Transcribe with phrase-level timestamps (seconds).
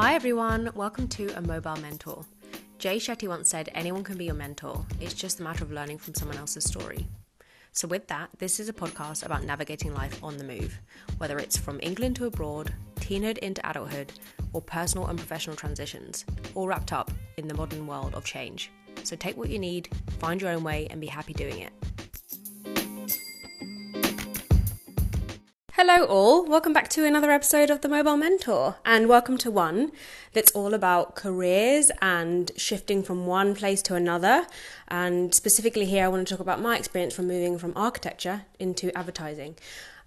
[0.00, 2.24] Hi everyone, welcome to A Mobile Mentor.
[2.78, 5.98] Jay Shetty once said, Anyone can be your mentor, it's just a matter of learning
[5.98, 7.06] from someone else's story.
[7.72, 10.80] So, with that, this is a podcast about navigating life on the move,
[11.18, 14.10] whether it's from England to abroad, teenhood into adulthood,
[14.54, 16.24] or personal and professional transitions,
[16.54, 18.72] all wrapped up in the modern world of change.
[19.04, 21.74] So, take what you need, find your own way, and be happy doing it.
[25.82, 26.44] Hello, all.
[26.44, 29.92] Welcome back to another episode of The Mobile Mentor, and welcome to one
[30.34, 34.46] that's all about careers and shifting from one place to another.
[34.88, 38.94] And specifically, here, I want to talk about my experience from moving from architecture into
[38.94, 39.56] advertising.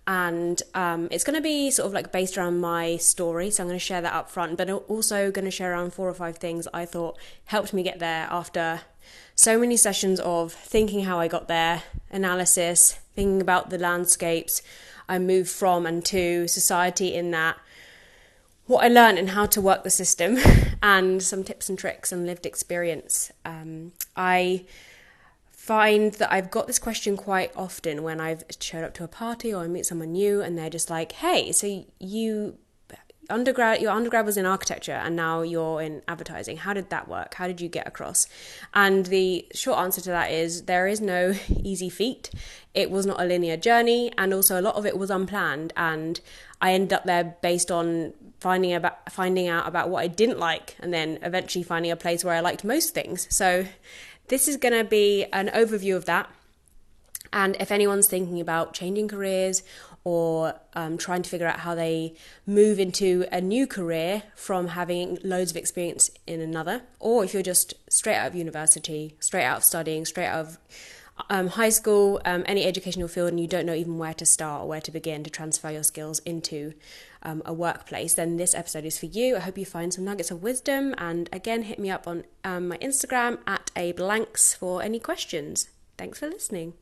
[0.06, 3.68] And um, it's going to be sort of like based around my story, so I'm
[3.68, 6.38] going to share that up front, but also going to share around four or five
[6.38, 8.82] things I thought helped me get there after
[9.34, 11.82] so many sessions of thinking how I got there,
[12.12, 14.62] analysis, thinking about the landscapes
[15.08, 17.58] I moved from and to society in that
[18.66, 20.38] what I learned and how to work the system
[20.84, 23.32] and some tips and tricks and lived experience.
[23.44, 24.66] Um, I
[25.52, 29.54] find that I've got this question quite often when I've showed up to a party
[29.54, 32.58] or I meet someone new and they're just like, hey, so you
[33.30, 36.58] undergrad your undergrad was in architecture and now you're in advertising.
[36.58, 37.36] How did that work?
[37.36, 38.28] How did you get across?
[38.74, 42.30] And the short answer to that is there is no easy feat.
[42.74, 46.20] It was not a linear journey and also a lot of it was unplanned and
[46.60, 50.76] i ended up there based on finding about finding out about what i didn't like
[50.80, 53.28] and then eventually finding a place where i liked most things.
[53.30, 53.66] So
[54.28, 56.30] this is going to be an overview of that.
[57.32, 59.64] And if anyone's thinking about changing careers
[60.04, 62.14] or um, trying to figure out how they
[62.46, 67.44] move into a new career from having loads of experience in another, or if you're
[67.44, 70.58] just straight out of university, straight out of studying, straight out of
[71.30, 74.64] um, high school, um, any educational field, and you don't know even where to start
[74.64, 76.74] or where to begin to transfer your skills into
[77.24, 79.38] um, a workplace, then this episode is for you.
[79.38, 80.94] I hope you find some nuggets of wisdom.
[80.98, 85.70] And again, hit me up on um, my Instagram at a blanks for any questions.
[85.98, 86.74] Thanks for listening.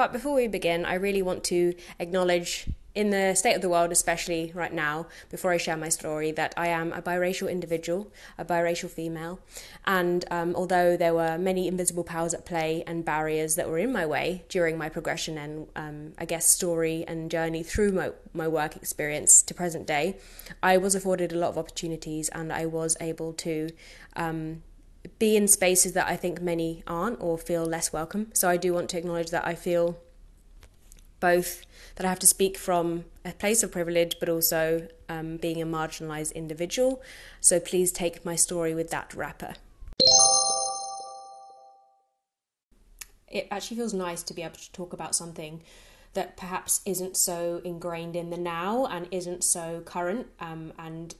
[0.00, 3.92] But before we begin, I really want to acknowledge in the state of the world,
[3.92, 8.44] especially right now, before I share my story, that I am a biracial individual, a
[8.46, 9.40] biracial female.
[9.84, 13.92] And um, although there were many invisible powers at play and barriers that were in
[13.92, 18.48] my way during my progression and, um, I guess, story and journey through my, my
[18.48, 20.16] work experience to present day,
[20.62, 23.68] I was afforded a lot of opportunities and I was able to.
[24.16, 24.62] Um,
[25.18, 28.30] be in spaces that I think many aren't or feel less welcome.
[28.34, 29.98] So I do want to acknowledge that I feel
[31.20, 31.64] both
[31.96, 35.66] that I have to speak from a place of privilege, but also um, being a
[35.66, 37.02] marginalized individual.
[37.40, 39.54] So please take my story with that wrapper.
[43.28, 45.62] It actually feels nice to be able to talk about something
[46.14, 51.14] that perhaps isn't so ingrained in the now and isn't so current um, and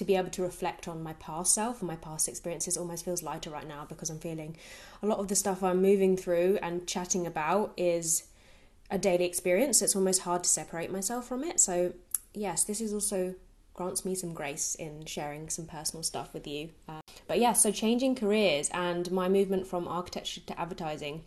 [0.00, 3.22] to be able to reflect on my past self and my past experiences almost feels
[3.22, 4.56] lighter right now because I'm feeling
[5.02, 8.24] a lot of the stuff I'm moving through and chatting about is
[8.90, 9.82] a daily experience.
[9.82, 11.60] It's almost hard to separate myself from it.
[11.60, 11.92] So,
[12.32, 13.34] yes, this is also
[13.74, 16.70] grants me some grace in sharing some personal stuff with you.
[16.88, 21.24] Uh, but yeah, so changing careers and my movement from architecture to advertising.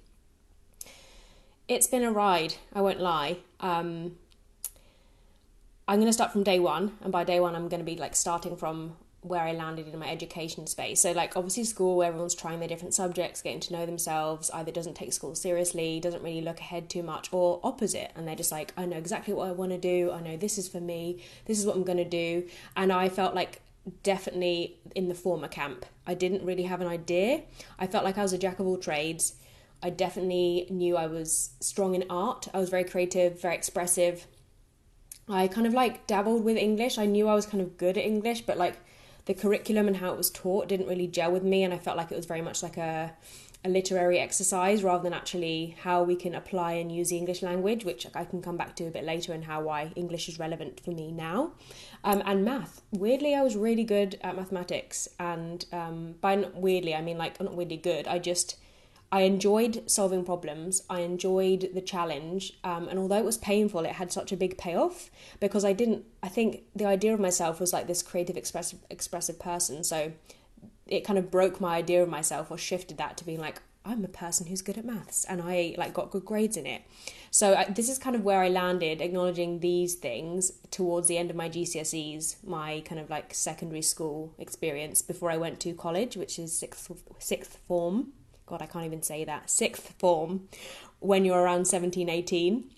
[1.67, 3.37] It's been a ride, I won't lie.
[3.59, 4.17] Um,
[5.87, 7.97] I'm going to start from day one, and by day one, I'm going to be
[7.97, 11.01] like starting from where I landed in my education space.
[11.01, 14.95] So, like, obviously, school everyone's trying their different subjects, getting to know themselves, either doesn't
[14.95, 18.11] take school seriously, doesn't really look ahead too much, or opposite.
[18.15, 20.11] And they're just like, I know exactly what I want to do.
[20.11, 21.21] I know this is for me.
[21.45, 22.47] This is what I'm going to do.
[22.77, 23.61] And I felt like
[24.03, 25.85] definitely in the former camp.
[26.07, 27.43] I didn't really have an idea.
[27.77, 29.35] I felt like I was a jack of all trades.
[29.81, 32.47] I definitely knew I was strong in art.
[32.53, 34.27] I was very creative, very expressive
[35.29, 36.97] I kind of like dabbled with English.
[36.97, 38.77] I knew I was kind of good at English, but like
[39.25, 41.97] the curriculum and how it was taught didn't really gel with me, and I felt
[41.97, 43.13] like it was very much like a
[43.65, 47.85] a literary exercise rather than actually how we can apply and use the English language,
[47.85, 50.81] which I can come back to a bit later, and how why English is relevant
[50.81, 51.53] for me now.
[52.03, 52.81] Um, and math.
[52.91, 57.55] Weirdly, I was really good at mathematics, and um, by weirdly, I mean like not
[57.55, 58.07] weirdly good.
[58.07, 58.57] I just
[59.13, 60.81] I enjoyed solving problems.
[60.89, 62.53] I enjoyed the challenge.
[62.63, 66.05] Um, and although it was painful, it had such a big payoff because I didn't,
[66.23, 69.83] I think the idea of myself was like this creative, expressive, expressive person.
[69.83, 70.13] So
[70.87, 74.03] it kind of broke my idea of myself or shifted that to being like, I'm
[74.03, 76.81] a person who's good at maths and I like got good grades in it.
[77.29, 81.29] So I, this is kind of where I landed, acknowledging these things towards the end
[81.29, 86.17] of my GCSEs, my kind of like secondary school experience before I went to college,
[86.17, 86.89] which is sixth
[87.19, 88.13] sixth form.
[88.53, 90.47] God, I can't even say that, sixth form
[90.99, 92.69] when you're around 17, 18.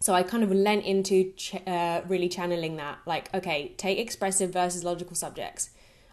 [0.00, 2.98] So I kind of lent into ch- uh, really channeling that.
[3.06, 5.70] Like, okay, take expressive versus logical subjects.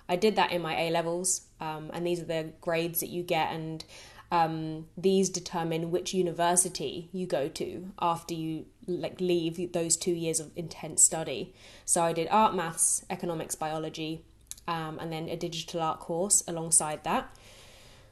[0.08, 3.24] I did that in my A levels, um, and these are the grades that you
[3.24, 3.84] get, and
[4.32, 10.40] um, these determine which university you go to after you like leave those two years
[10.40, 11.56] of intense study.
[11.86, 14.24] So I did art, maths, economics, biology,
[14.68, 17.36] um, and then a digital art course alongside that.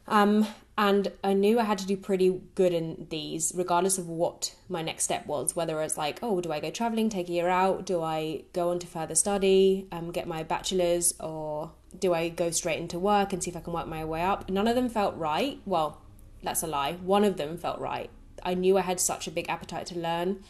[0.07, 4.55] Um, and I knew I had to do pretty good in these, regardless of what
[4.67, 5.55] my next step was.
[5.55, 7.85] Whether it's like, oh, do I go traveling, take a year out?
[7.85, 12.51] Do I go on to further study, um, get my bachelor's, or do I go
[12.51, 14.49] straight into work and see if I can work my way up?
[14.49, 15.59] None of them felt right.
[15.65, 16.01] Well,
[16.41, 16.93] that's a lie.
[16.93, 18.09] One of them felt right.
[18.43, 20.43] I knew I had such a big appetite to learn.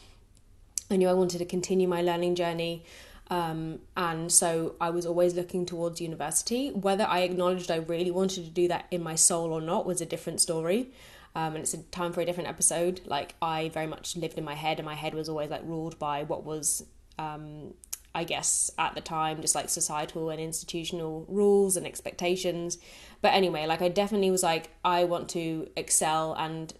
[0.90, 2.86] I knew I wanted to continue my learning journey.
[3.32, 6.70] Um, and so I was always looking towards university.
[6.70, 10.02] Whether I acknowledged I really wanted to do that in my soul or not was
[10.02, 10.92] a different story.
[11.34, 13.00] Um, and it's a time for a different episode.
[13.06, 15.98] Like I very much lived in my head, and my head was always like ruled
[15.98, 16.84] by what was,
[17.18, 17.74] um,
[18.14, 22.80] I guess, at the time, just like societal and institutional rules and expectations.
[23.22, 26.74] But anyway, like I definitely was like, I want to excel and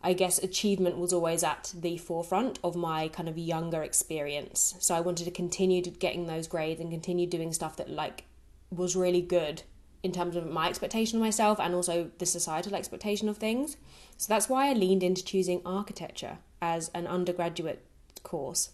[0.00, 4.74] I guess achievement was always at the forefront of my kind of younger experience.
[4.78, 8.24] So I wanted to continue getting those grades and continue doing stuff that like
[8.70, 9.62] was really good
[10.02, 13.76] in terms of my expectation of myself and also the societal expectation of things.
[14.16, 17.84] So that's why I leaned into choosing architecture as an undergraduate
[18.22, 18.70] course.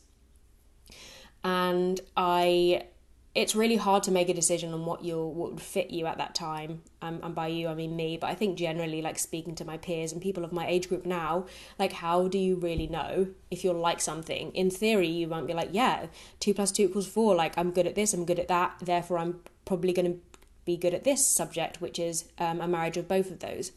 [1.42, 2.84] And I
[3.34, 6.18] it's really hard to make a decision on what you what would fit you at
[6.18, 6.82] that time.
[7.02, 8.16] Um, and by you, I mean me.
[8.16, 11.04] But I think generally, like speaking to my peers and people of my age group
[11.04, 11.46] now,
[11.78, 14.52] like how do you really know if you're like something?
[14.52, 16.06] In theory, you might be like, yeah,
[16.38, 17.34] two plus two equals four.
[17.34, 18.76] Like I'm good at this, I'm good at that.
[18.80, 20.20] Therefore, I'm probably going to
[20.64, 23.72] be good at this subject, which is um, a marriage of both of those.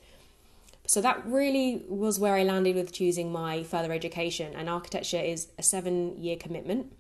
[0.85, 4.53] So that really was where I landed with choosing my further education.
[4.55, 6.93] And architecture is a seven year commitment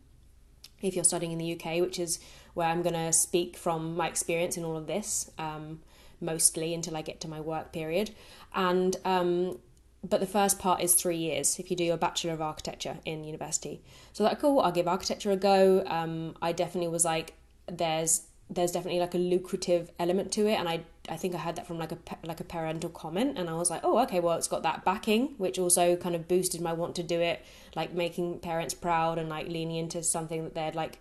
[0.81, 2.19] if you're studying in the UK, which is
[2.57, 5.79] where I'm going to speak from my experience in all of this, um,
[6.19, 8.09] mostly until I get to my work period.
[8.55, 9.59] And um,
[10.03, 13.23] but the first part is three years if you do your bachelor of architecture in
[13.23, 13.83] university.
[14.11, 14.59] So that cool.
[14.59, 15.83] I'll give architecture a go.
[15.85, 17.35] Um, I definitely was like,
[17.67, 21.57] there's there's definitely like a lucrative element to it, and I I think I heard
[21.57, 24.35] that from like a like a parental comment, and I was like, oh okay, well
[24.35, 27.45] it's got that backing, which also kind of boosted my want to do it,
[27.75, 30.97] like making parents proud and like leaning into something that they'd like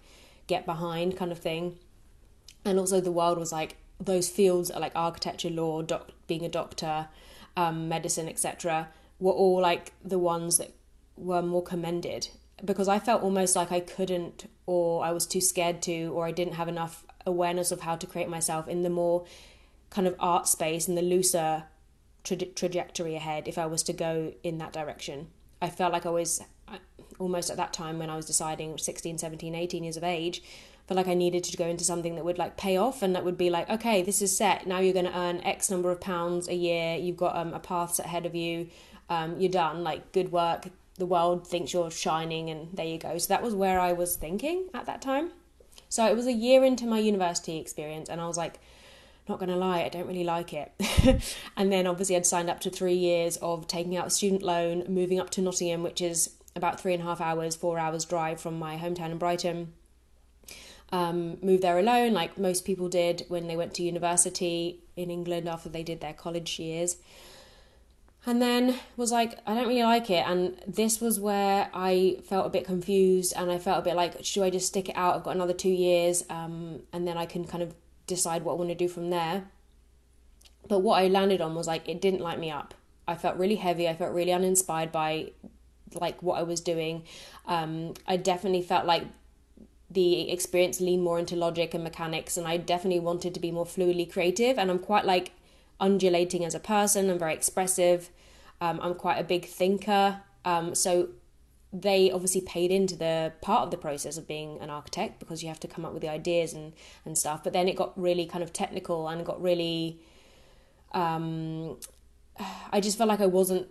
[0.46, 1.78] get behind kind of thing.
[2.64, 7.08] And also the world was like those fields like architecture, law, doc- being a doctor,
[7.56, 8.88] um, medicine, etc.
[9.18, 10.72] were all like the ones that
[11.16, 12.28] were more commended
[12.64, 16.32] because I felt almost like I couldn't or I was too scared to or I
[16.32, 19.24] didn't have enough awareness of how to create myself in the more
[19.90, 21.64] kind of art space and the looser
[22.24, 25.28] tra- trajectory ahead if I was to go in that direction.
[25.60, 26.42] I felt like I was
[27.18, 30.42] almost at that time when I was deciding 16, 17, 18 years of age,
[30.86, 33.24] felt like I needed to go into something that would like pay off and that
[33.24, 34.66] would be like, okay, this is set.
[34.66, 36.96] Now you're going to earn X number of pounds a year.
[36.96, 38.68] You've got um, a path set ahead of you.
[39.08, 39.82] Um, you're done.
[39.82, 40.68] Like good work.
[40.94, 43.18] The world thinks you're shining, and there you go.
[43.18, 45.30] So that was where I was thinking at that time.
[45.90, 48.58] So it was a year into my university experience, and I was like,
[49.28, 50.72] not going to lie, I don't really like it.
[51.56, 54.84] and then obviously I'd signed up to three years of taking out a student loan,
[54.88, 58.40] moving up to Nottingham, which is about three and a half hours, four hours drive
[58.40, 59.72] from my hometown in Brighton.
[60.92, 65.48] Um, moved there alone, like most people did when they went to university in England
[65.48, 66.96] after they did their college years.
[68.24, 70.26] And then was like, I don't really like it.
[70.26, 74.24] And this was where I felt a bit confused and I felt a bit like,
[74.24, 75.14] should I just stick it out?
[75.14, 77.74] I've got another two years um, and then I can kind of
[78.08, 79.44] decide what I want to do from there.
[80.68, 82.74] But what I landed on was like, it didn't light me up.
[83.06, 83.88] I felt really heavy.
[83.88, 85.30] I felt really uninspired by
[85.94, 87.04] like what I was doing.
[87.46, 89.04] Um, I definitely felt like
[89.90, 93.66] the experience leaned more into logic and mechanics, and I definitely wanted to be more
[93.66, 94.58] fluidly creative.
[94.58, 95.32] And I'm quite like
[95.80, 97.10] undulating as a person.
[97.10, 98.10] I'm very expressive.
[98.60, 100.22] Um, I'm quite a big thinker.
[100.44, 101.10] Um, so
[101.72, 105.48] they obviously paid into the part of the process of being an architect because you
[105.48, 106.72] have to come up with the ideas and
[107.04, 107.44] and stuff.
[107.44, 110.00] But then it got really kind of technical and got really.
[110.92, 111.78] Um,
[112.72, 113.68] I just felt like I wasn't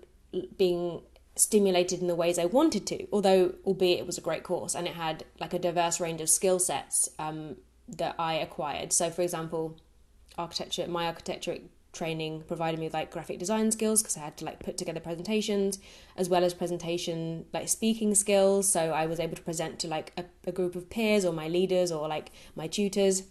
[0.58, 1.02] being
[1.36, 4.88] stimulated in the ways I wanted to, although albeit it was a great course and
[4.88, 7.58] it had like a diverse range of skill sets um,
[7.90, 8.94] that I acquired.
[8.94, 9.78] So, for example,
[10.38, 11.58] architecture, my architecture
[11.92, 15.00] training provided me with like graphic design skills because I had to like put together
[15.00, 15.80] presentations
[16.18, 18.68] as well as presentation like speaking skills.
[18.68, 21.48] So I was able to present to like a, a group of peers or my
[21.48, 23.24] leaders or like my tutors.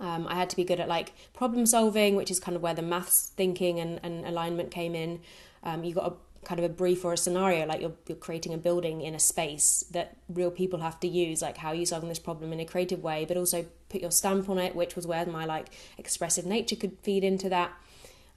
[0.00, 2.74] Um, I had to be good at like problem solving, which is kind of where
[2.74, 5.20] the maths thinking and, and alignment came in.
[5.62, 8.58] Um, you got kind of a brief or a scenario like you're, you're creating a
[8.58, 12.08] building in a space that real people have to use like how are you solving
[12.08, 15.06] this problem in a creative way but also put your stamp on it which was
[15.06, 17.72] where my like expressive nature could feed into that.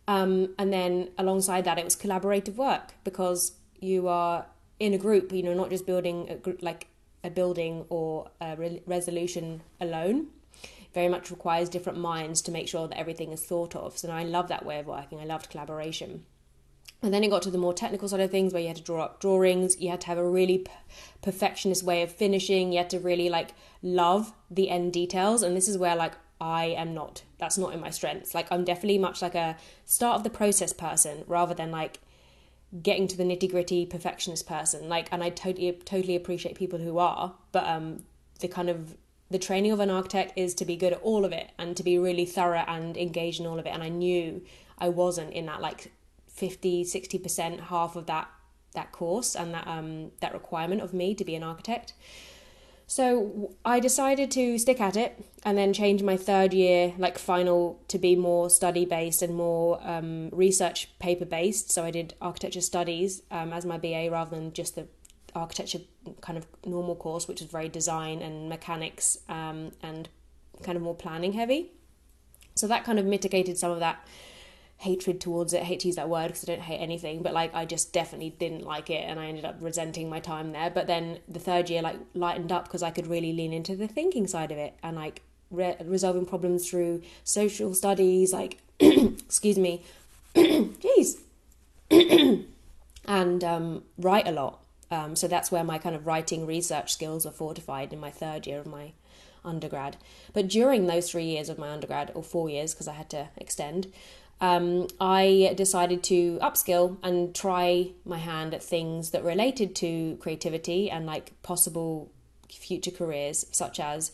[0.07, 4.45] Um, and then alongside that it was collaborative work because you are
[4.79, 6.87] in a group you know not just building a group like
[7.23, 10.27] a building or a re- resolution alone.
[10.93, 13.97] Very much requires different minds to make sure that everything is thought of.
[13.97, 15.19] So i love that way of working.
[15.19, 16.23] I loved collaboration
[17.01, 18.83] and then it got to the more technical side of things where you had to
[18.83, 20.71] draw up drawings, you had to have a really p-
[21.21, 23.51] perfectionist way of finishing, you had to really like
[23.83, 25.43] love the end details.
[25.43, 28.33] And this is where like I am not, that's not in my strengths.
[28.33, 31.99] Like I'm definitely much like a start of the process person rather than like
[32.81, 34.89] getting to the nitty gritty perfectionist person.
[34.89, 38.03] Like, and I totally, totally appreciate people who are, but um,
[38.39, 38.97] the kind of
[39.29, 41.83] the training of an architect is to be good at all of it and to
[41.83, 43.69] be really thorough and engaged in all of it.
[43.69, 44.41] And I knew
[44.79, 45.91] I wasn't in that like
[46.37, 48.29] 50 60% half of that
[48.73, 51.93] that course and that um that requirement of me to be an architect
[52.89, 57.83] so I decided to stick at it and then change my third year, like final,
[57.89, 61.69] to be more study based and more um, research paper based.
[61.69, 64.87] So I did architecture studies um, as my BA rather than just the
[65.35, 65.79] architecture
[66.21, 70.07] kind of normal course, which is very design and mechanics um, and
[70.63, 71.73] kind of more planning heavy.
[72.55, 74.07] So that kind of mitigated some of that
[74.77, 75.61] hatred towards it.
[75.61, 77.91] I hate to use that word because I don't hate anything, but like I just
[77.93, 80.69] definitely didn't like it, and I ended up resenting my time there.
[80.69, 83.87] But then the third year like lightened up because I could really lean into the
[83.87, 89.83] thinking side of it and like re- resolving problems through social studies, like excuse me,
[90.35, 91.17] jeez,
[93.05, 94.63] and um, write a lot.
[94.89, 98.47] Um, so that's where my kind of writing research skills were fortified in my third
[98.47, 98.93] year of my
[99.43, 99.97] undergrad.
[100.33, 103.29] But during those three years of my undergrad, or four years because I had to
[103.37, 103.91] extend,
[104.39, 110.91] um, I decided to upskill and try my hand at things that related to creativity
[110.91, 112.11] and like possible
[112.49, 114.11] future careers, such as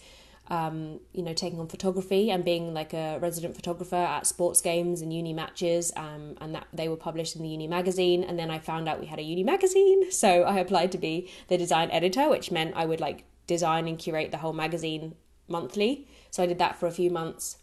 [0.48, 5.02] um, you know taking on photography and being like a resident photographer at sports games
[5.02, 8.24] and uni matches, um, and that they were published in the uni magazine.
[8.24, 11.30] And then I found out we had a uni magazine, so I applied to be
[11.50, 15.16] the design editor, which meant I would like design and curate the whole magazine
[15.50, 16.08] monthly.
[16.32, 17.58] So I did that for a few months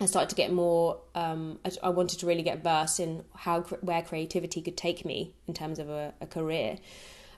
[0.00, 1.00] I started to get more.
[1.14, 5.32] Um, I, I, wanted to really get versed in how where creativity could take me
[5.46, 6.76] in terms of a, a career,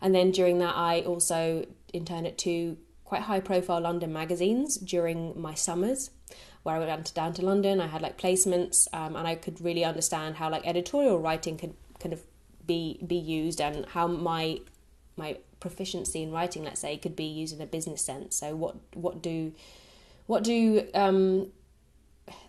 [0.00, 5.41] and then during that, I also interned at two quite high profile London magazines during
[5.41, 6.11] my summers,
[6.65, 7.81] where I went down to London.
[7.81, 11.75] I had like placements, um, and I could really understand how like editorial writing could
[12.00, 12.25] kind of
[12.67, 14.61] be be used, and how my
[15.17, 18.37] my proficiency in writing, let's say, could be used in a business sense.
[18.37, 19.53] So what what do
[20.27, 21.53] what do um,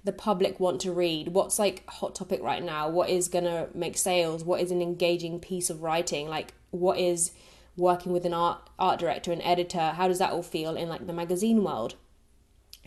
[0.03, 1.29] the public want to read?
[1.29, 2.89] What's like hot topic right now?
[2.89, 4.43] What is going to make sales?
[4.43, 6.27] What is an engaging piece of writing?
[6.27, 7.31] Like what is
[7.77, 9.91] working with an art art director and editor?
[9.91, 11.95] How does that all feel in like the magazine world?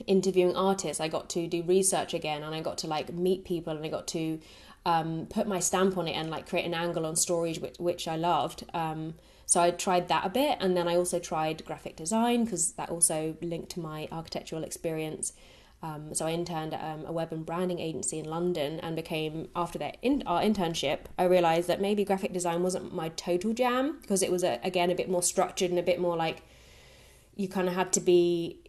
[0.06, 3.76] Interviewing artists i got to do research again and i got to like meet people
[3.76, 4.40] and i got to
[4.84, 8.08] um, put my stamp on it and like create an angle on stories which, which
[8.08, 8.64] i loved.
[8.74, 9.14] Um,
[9.46, 12.88] so i tried that a bit and then i also tried graphic design because that
[12.88, 15.34] also linked to my architectural experience
[15.82, 19.48] um, so I interned at um, a web and branding agency in London and became
[19.56, 23.98] after that in our internship I realized that maybe graphic design wasn't my total jam
[24.00, 26.42] because it was a, again a bit more structured and a bit more like
[27.34, 28.61] you kind of had to be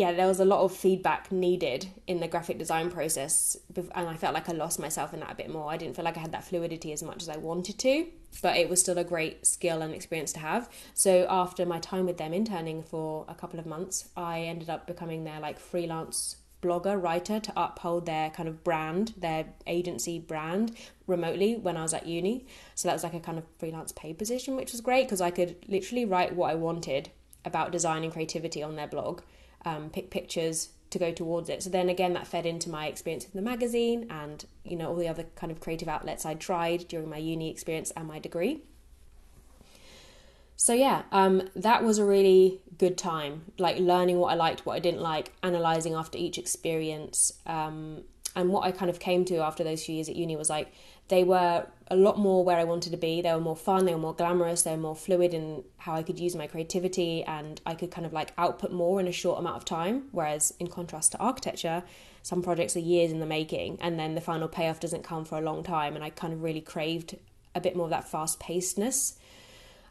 [0.00, 4.16] yeah, there was a lot of feedback needed in the graphic design process, and I
[4.16, 5.70] felt like I lost myself in that a bit more.
[5.70, 8.06] I didn't feel like I had that fluidity as much as I wanted to,
[8.40, 10.70] but it was still a great skill and experience to have.
[10.94, 14.86] So after my time with them interning for a couple of months, I ended up
[14.86, 20.74] becoming their like freelance blogger writer to uphold their kind of brand, their agency brand
[21.06, 22.46] remotely when I was at uni.
[22.74, 25.30] So that was like a kind of freelance paid position, which was great because I
[25.30, 27.10] could literally write what I wanted
[27.44, 29.20] about design and creativity on their blog
[29.64, 31.62] um, pick pictures to go towards it.
[31.62, 34.96] So then again, that fed into my experience in the magazine and you know all
[34.96, 38.62] the other kind of creative outlets I tried during my uni experience and my degree.
[40.56, 44.74] So yeah, um, that was a really good time, like learning what I liked, what
[44.74, 48.02] I didn't like, analyzing after each experience, um,
[48.36, 50.72] and what I kind of came to after those few years at uni was like
[51.08, 53.20] they were a lot more where I wanted to be.
[53.20, 56.04] They were more fun, they were more glamorous, they were more fluid in how I
[56.04, 59.40] could use my creativity and I could kind of like output more in a short
[59.40, 60.04] amount of time.
[60.12, 61.82] Whereas in contrast to architecture,
[62.22, 65.36] some projects are years in the making and then the final payoff doesn't come for
[65.36, 65.96] a long time.
[65.96, 67.16] And I kind of really craved
[67.56, 69.18] a bit more of that fast pacedness.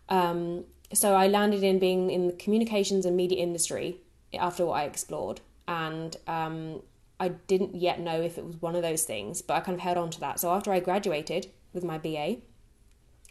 [0.07, 3.97] Um, so I landed in being in the communications and media industry
[4.33, 5.41] after what I explored.
[5.67, 6.81] And um,
[7.19, 9.81] I didn't yet know if it was one of those things, but I kind of
[9.81, 10.39] held on to that.
[10.39, 12.37] So after I graduated with my BA,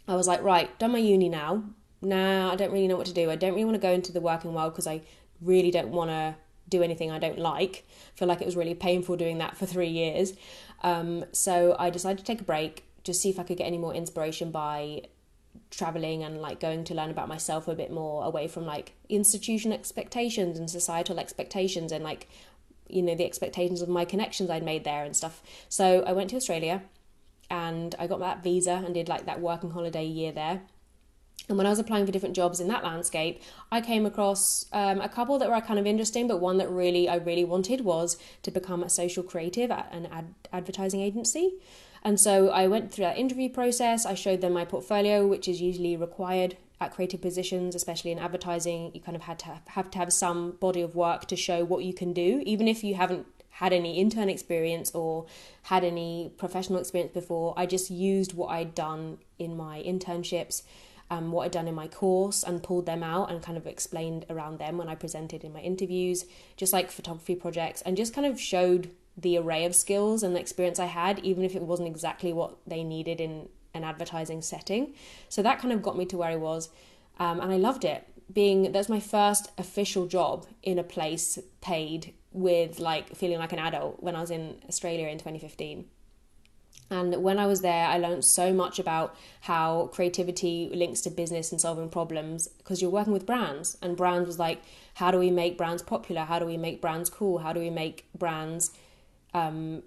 [0.06, 1.64] I was like, right, done my uni now.
[2.00, 3.30] Nah, I don't really know what to do.
[3.30, 5.02] I don't really want to go into the working world because I
[5.40, 6.36] really don't want to
[6.68, 7.86] do anything I don't like.
[8.14, 10.34] I feel like it was really painful doing that for three years.
[10.82, 13.78] Um, so I decided to take a break, just see if I could get any
[13.78, 15.02] more inspiration by
[15.70, 19.72] traveling and like going to learn about myself a bit more away from like institution
[19.72, 22.28] expectations and societal expectations and like
[22.88, 25.42] you know the expectations of my connections I'd made there and stuff.
[25.68, 26.82] So I went to Australia
[27.50, 30.62] and I got that visa and did like that working holiday year there.
[31.48, 33.40] And when I was applying for different jobs in that landscape,
[33.72, 37.08] I came across um, a couple that were kind of interesting, but one that really
[37.08, 41.54] I really wanted was to become a social creative at an ad- advertising agency.
[42.02, 44.04] And so I went through that interview process.
[44.04, 48.90] I showed them my portfolio, which is usually required at creative positions, especially in advertising.
[48.94, 51.84] You kind of had to have to have some body of work to show what
[51.84, 55.26] you can do, even if you haven't had any intern experience or
[55.62, 57.54] had any professional experience before.
[57.56, 60.62] I just used what I'd done in my internships,
[61.10, 64.26] um, what I'd done in my course, and pulled them out and kind of explained
[64.30, 66.24] around them when I presented in my interviews,
[66.56, 70.40] just like photography projects, and just kind of showed the array of skills and the
[70.40, 74.94] experience I had, even if it wasn't exactly what they needed in an advertising setting.
[75.28, 76.68] So that kind of got me to where I was,
[77.18, 78.06] um, and I loved it.
[78.30, 83.58] Being that's my first official job in a place paid with like feeling like an
[83.58, 85.86] adult when I was in Australia in 2015.
[86.90, 91.52] And when I was there, I learned so much about how creativity links to business
[91.52, 93.76] and solving problems because you're working with brands.
[93.82, 94.62] And brands was like,
[94.94, 96.22] how do we make brands popular?
[96.22, 97.38] How do we make brands cool?
[97.38, 98.70] How do we make brands
[99.34, 99.82] um,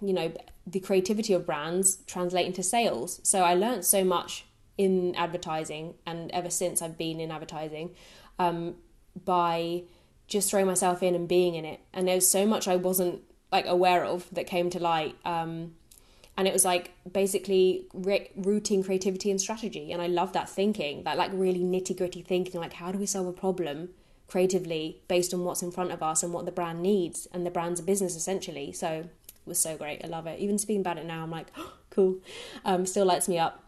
[0.00, 0.32] you know,
[0.70, 3.20] the creativity of brands translate into sales.
[3.22, 4.44] So I learned so much
[4.76, 7.94] in advertising, and ever since I've been in advertising,
[8.38, 8.76] um,
[9.24, 9.82] by
[10.28, 11.80] just throwing myself in and being in it.
[11.92, 15.16] And there's so much I wasn't like aware of that came to light.
[15.24, 15.74] Um,
[16.36, 19.90] and it was like basically re- routine creativity and strategy.
[19.90, 23.06] And I love that thinking, that like really nitty gritty thinking, like how do we
[23.06, 23.88] solve a problem
[24.28, 27.50] creatively based on what's in front of us and what the brand needs and the
[27.50, 29.08] brand's a business essentially so
[29.48, 30.04] was so great.
[30.04, 30.38] I love it.
[30.38, 32.18] Even speaking about it now i'm like oh, cool.
[32.64, 33.64] Um, still lights me up.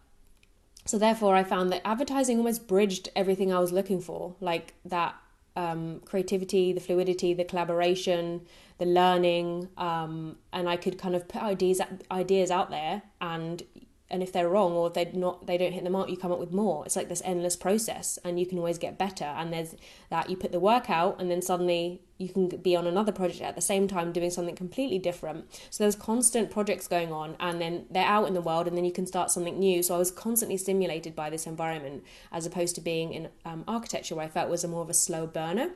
[0.87, 4.37] So therefore i found that advertising almost bridged everything i was looking for.
[4.41, 5.15] Like that
[5.57, 8.43] um, creativity the fluidity the collaboration
[8.79, 13.65] the learning um, and i could kind of put ideas ideas out there and
[14.11, 16.39] and if they're wrong or they not they don't hit the mark you come up
[16.39, 16.85] with more.
[16.85, 19.25] It's like this endless process and you can always get better.
[19.25, 19.75] And there's
[20.11, 23.41] that you put the work out and then suddenly you can be on another project
[23.41, 25.47] at the same time doing something completely different.
[25.71, 28.85] So there's constant projects going on and then they're out in the world and then
[28.85, 29.83] you can start something new.
[29.83, 34.15] So i was constantly stimulated by this environment as opposed to being in um, architecture
[34.15, 35.71] where i felt was a more of a slow burner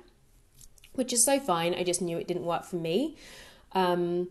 [0.94, 1.75] which is so fine.
[1.75, 3.16] I just knew it didn't work for me.
[3.73, 4.29] Um,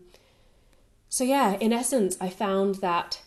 [1.14, 3.22] so yeah in essence i found that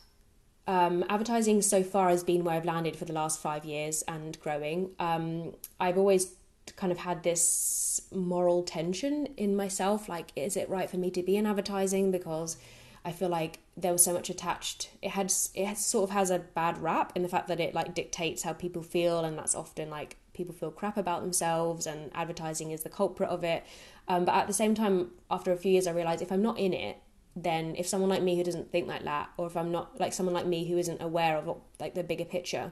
[0.68, 4.40] um, advertising so far has been where I've landed for the last five years and
[4.40, 4.92] growing.
[5.00, 6.34] Um, I've always
[6.76, 11.24] kind of had this moral tension in myself like, is it right for me to
[11.24, 12.12] be in advertising?
[12.12, 12.58] Because
[13.06, 14.90] I feel like there was so much attached.
[15.02, 17.94] It had it sort of has a bad rap in the fact that it like
[17.94, 22.72] dictates how people feel, and that's often like people feel crap about themselves, and advertising
[22.72, 23.64] is the culprit of it.
[24.10, 26.60] Um, but at the same time, after a few years, I realized if I'm not
[26.60, 26.98] in it,
[27.44, 30.12] then if someone like me who doesn't think like that or if i'm not like
[30.12, 32.72] someone like me who isn't aware of like the bigger picture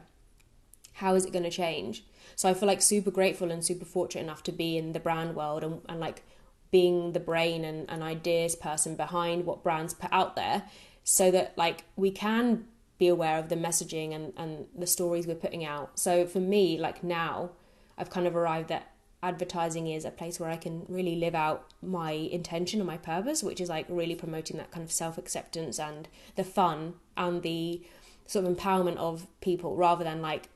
[0.95, 2.05] how is it going to change?
[2.35, 5.35] So i feel like super grateful and super fortunate enough to be in the brand
[5.35, 6.23] world and, and like
[6.71, 10.63] being the brain and, and ideas person behind what brands put out there
[11.03, 12.65] so that like we can
[12.97, 15.99] be aware of the messaging and, and the stories we're putting out.
[15.99, 17.51] So for me like now
[17.97, 18.91] i've kind of arrived at
[19.23, 23.43] advertising is a place where I can really live out my intention and my purpose,
[23.43, 27.81] which is like really promoting that kind of self acceptance and the fun and the
[28.25, 30.49] sort of empowerment of people rather than like,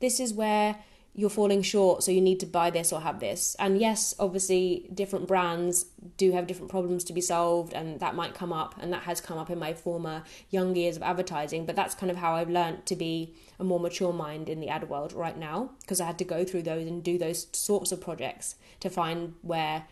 [0.00, 0.76] this is where
[1.18, 3.56] you're falling short, so you need to buy this or have this.
[3.58, 5.86] And yes, obviously, different brands
[6.18, 9.22] do have different problems to be solved, and that might come up, and that has
[9.22, 11.64] come up in my former young years of advertising.
[11.64, 14.68] But that's kind of how I've learned to be a more mature mind in the
[14.68, 17.92] ad world right now, because I had to go through those and do those sorts
[17.92, 19.86] of projects to find where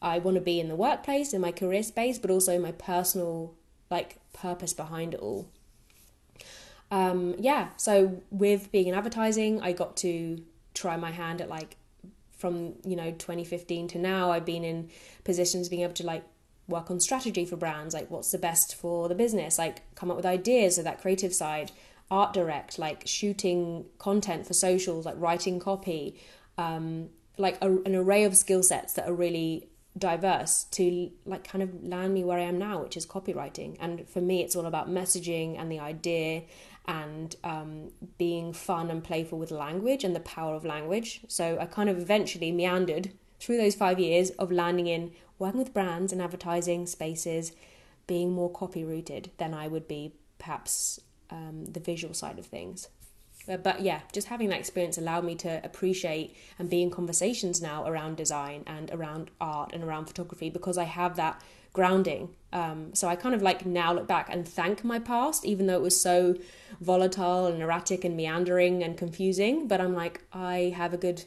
[0.00, 3.56] I want to be in the workplace, in my career space, but also my personal
[3.90, 5.48] like purpose behind it all.
[6.92, 10.42] Um, yeah, so with being in advertising, I got to
[10.80, 11.76] try my hand at like
[12.36, 14.88] from you know 2015 to now i've been in
[15.24, 16.24] positions being able to like
[16.68, 20.16] work on strategy for brands like what's the best for the business like come up
[20.16, 21.70] with ideas of that creative side
[22.10, 26.18] art direct like shooting content for socials like writing copy
[26.56, 31.62] um, like a, an array of skill sets that are really diverse to like kind
[31.62, 33.76] of land me where I am now, which is copywriting.
[33.80, 36.42] And for me, it's all about messaging and the idea
[36.86, 41.20] and um, being fun and playful with language and the power of language.
[41.28, 45.72] So I kind of eventually meandered through those five years of landing in working with
[45.72, 47.52] brands and advertising spaces,
[48.06, 52.88] being more copy rooted than I would be perhaps um, the visual side of things.
[53.46, 57.62] But, but yeah, just having that experience allowed me to appreciate and be in conversations
[57.62, 62.34] now around design and around art and around photography because I have that grounding.
[62.52, 65.76] Um, so I kind of like now look back and thank my past, even though
[65.76, 66.36] it was so
[66.80, 69.68] volatile and erratic and meandering and confusing.
[69.68, 71.24] But I'm like, I have a good,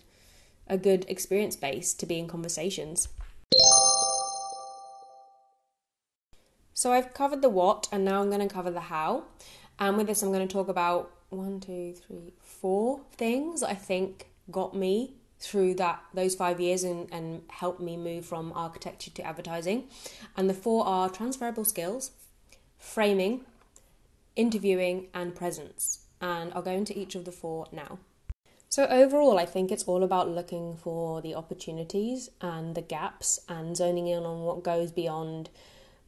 [0.67, 3.07] a good experience base to be in conversations.
[6.73, 9.23] So I've covered the what, and now I'm going to cover the how.
[9.79, 14.27] And with this, I'm going to talk about one, two, three, four things I think
[14.51, 19.23] got me through that those five years and, and helped me move from architecture to
[19.23, 19.83] advertising.
[20.37, 22.11] And the four are transferable skills,
[22.79, 23.41] framing,
[24.35, 25.99] interviewing, and presence.
[26.21, 27.99] And I'll go into each of the four now.
[28.69, 33.75] So, overall, I think it's all about looking for the opportunities and the gaps and
[33.75, 35.49] zoning in on what goes beyond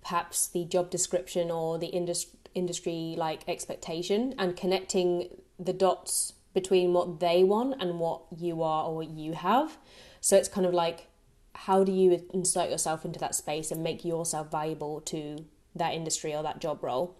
[0.01, 5.27] perhaps the job description or the industry industry like expectation and connecting
[5.59, 9.77] the dots between what they want and what you are or what you have.
[10.21, 11.07] So it's kind of like
[11.53, 16.33] how do you insert yourself into that space and make yourself valuable to that industry
[16.33, 17.15] or that job role?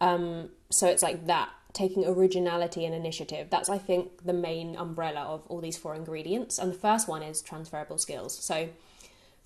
[0.00, 3.48] Um, so it's like that taking originality and initiative.
[3.50, 6.58] That's I think the main umbrella of all these four ingredients.
[6.58, 8.36] And the first one is transferable skills.
[8.42, 8.68] So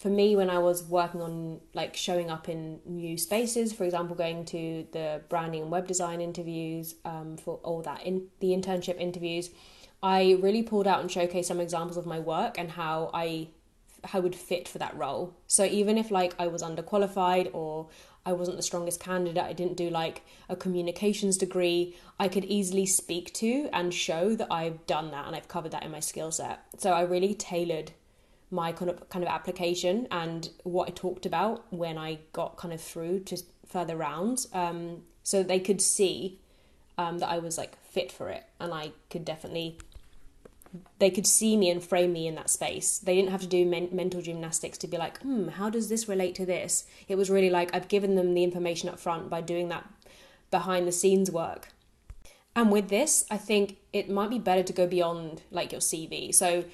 [0.03, 4.17] for me when I was working on like showing up in new spaces, for example,
[4.17, 8.99] going to the branding and web design interviews, um, for all that in the internship
[8.99, 9.51] interviews,
[10.03, 13.49] I really pulled out and showcased some examples of my work and how I
[14.03, 15.37] how I would fit for that role.
[15.47, 17.89] So even if like I was underqualified or
[18.27, 22.87] I wasn't the strongest candidate, I didn't do like a communications degree, I could easily
[22.87, 26.33] speak to and show that I've done that and I've covered that in my skill
[26.33, 26.65] set.
[26.79, 27.93] So I really tailored
[28.53, 32.73] my kind of kind of application and what I talked about when I got kind
[32.73, 36.39] of through to further rounds, um, so they could see
[36.99, 39.79] um, that I was like fit for it, and I could definitely
[40.99, 42.99] they could see me and frame me in that space.
[42.99, 46.09] They didn't have to do men- mental gymnastics to be like, hmm, how does this
[46.09, 46.87] relate to this?
[47.09, 49.87] It was really like I've given them the information up front by doing that
[50.51, 51.69] behind the scenes work.
[52.55, 56.35] And with this, I think it might be better to go beyond like your CV.
[56.35, 56.65] So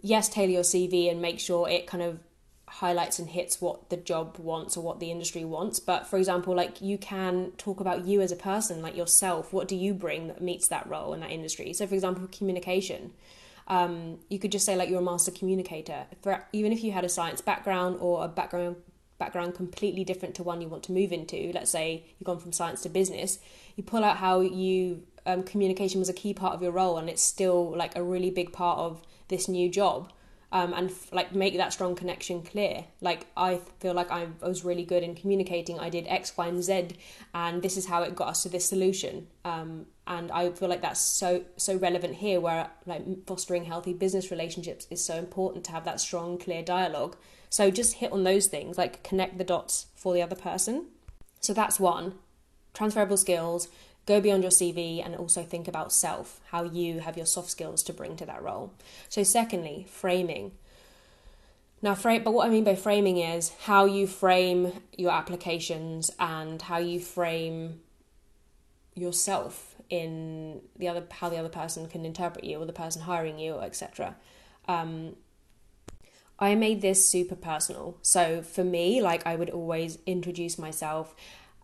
[0.00, 2.20] yes, tailor your CV and make sure it kind of
[2.68, 5.80] highlights and hits what the job wants or what the industry wants.
[5.80, 9.52] But for example, like you can talk about you as a person, like yourself.
[9.52, 11.72] What do you bring that meets that role in that industry?
[11.72, 13.12] So, for example, communication.
[13.66, 16.06] Um, you could just say like you're a master communicator.
[16.22, 18.76] For even if you had a science background or a background
[19.18, 21.50] background completely different to one you want to move into.
[21.52, 23.40] Let's say you've gone from science to business.
[23.74, 27.10] You pull out how you um, communication was a key part of your role, and
[27.10, 30.12] it's still like a really big part of this new job
[30.50, 32.84] um, and f- like make that strong connection clear.
[33.00, 35.78] Like I feel like I was really good in communicating.
[35.78, 36.88] I did X, Y, and Z,
[37.34, 39.26] and this is how it got us to this solution.
[39.44, 44.30] Um, and I feel like that's so so relevant here, where like fostering healthy business
[44.30, 47.16] relationships is so important to have that strong, clear dialogue.
[47.50, 50.86] So just hit on those things, like connect the dots for the other person.
[51.40, 52.14] So that's one
[52.74, 53.68] transferable skills,
[54.08, 57.82] go beyond your CV and also think about self, how you have your soft skills
[57.82, 58.72] to bring to that role.
[59.10, 60.52] So, secondly, framing.
[61.82, 66.60] Now, frame, but what I mean by framing is how you frame your applications and
[66.62, 67.80] how you frame
[68.94, 73.38] yourself in the other, how the other person can interpret you or the person hiring
[73.38, 74.16] you, etc.
[74.66, 75.16] Um,
[76.38, 77.98] I made this super personal.
[78.00, 81.14] So for me, like I would always introduce myself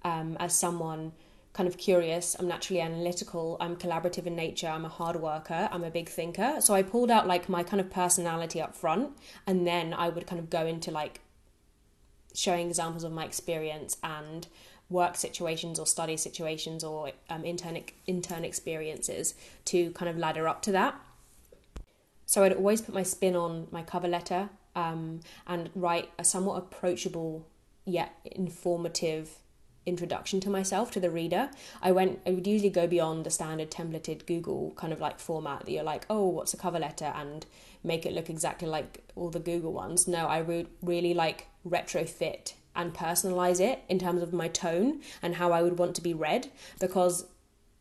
[0.04, 1.12] um, as someone
[1.54, 5.84] kind of curious, I'm naturally analytical, I'm collaborative in nature, I'm a hard worker, I'm
[5.84, 6.56] a big thinker.
[6.60, 10.26] So I pulled out like my kind of personality up front and then I would
[10.26, 11.20] kind of go into like
[12.34, 14.48] showing examples of my experience and
[14.90, 20.60] work situations or study situations or um, intern intern experiences to kind of ladder up
[20.62, 20.96] to that.
[22.26, 26.56] So I'd always put my spin on my cover letter um, and write a somewhat
[26.56, 27.46] approachable
[27.84, 29.38] yet informative
[29.86, 31.50] introduction to myself to the reader.
[31.82, 35.64] I went i would usually go beyond the standard templated google kind of like format
[35.64, 37.12] that you're like oh what's a cover letter?
[37.14, 37.46] and
[37.82, 40.08] make it look exactly like all the google ones.
[40.08, 45.36] No i would really like retrofit and personalize it in terms of my tone and
[45.36, 47.26] how i would want to be read because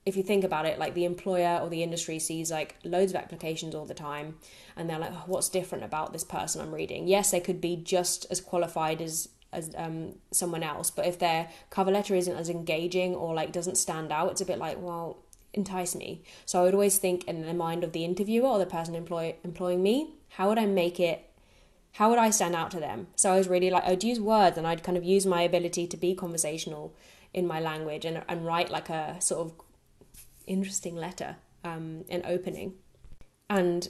[0.05, 3.15] if you think about it like the employer or the industry sees like loads of
[3.15, 4.35] applications all the time
[4.75, 7.07] and they're like oh, what's different about this person i'm reading?
[7.07, 10.91] Yes they could be just as qualified as as um, someone else.
[10.91, 14.45] But if their cover letter isn't as engaging or like doesn't stand out, it's a
[14.45, 15.17] bit like, well,
[15.53, 16.23] entice me.
[16.45, 19.35] So I would always think in the mind of the interviewer or the person employ,
[19.43, 21.29] employing me, how would I make it
[21.93, 23.07] how would I stand out to them?
[23.15, 25.85] So I was really like I'd use words and I'd kind of use my ability
[25.87, 26.95] to be conversational
[27.33, 29.53] in my language and and write like a sort of
[30.47, 32.73] interesting letter, um, an opening.
[33.49, 33.87] And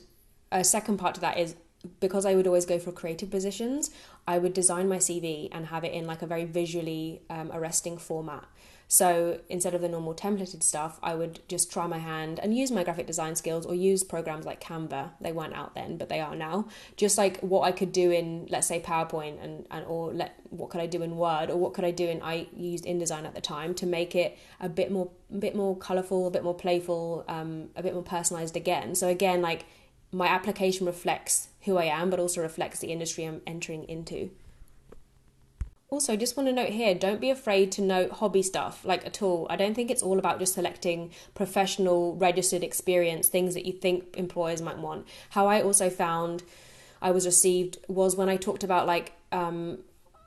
[0.51, 1.55] a second part to that is
[1.99, 3.91] because I would always go for creative positions,
[4.27, 7.97] I would design my CV and have it in like a very visually um, arresting
[7.97, 8.45] format.
[8.87, 12.69] So instead of the normal templated stuff, I would just try my hand and use
[12.69, 15.11] my graphic design skills or use programs like Canva.
[15.19, 16.67] They weren't out then, but they are now.
[16.95, 20.69] Just like what I could do in, let's say, PowerPoint and, and or let what
[20.69, 23.33] could I do in Word or what could I do in I used InDesign at
[23.33, 26.53] the time to make it a bit more a bit more colourful, a bit more
[26.53, 28.93] playful, um, a bit more personalized again.
[28.93, 29.65] So again, like
[30.13, 34.31] my application reflects who I am, but also reflects the industry I'm entering into.
[35.89, 39.21] Also, just want to note here don't be afraid to note hobby stuff, like at
[39.21, 39.45] all.
[39.49, 44.17] I don't think it's all about just selecting professional, registered experience, things that you think
[44.17, 45.07] employers might want.
[45.31, 46.43] How I also found
[47.01, 49.79] I was received was when I talked about, like, um,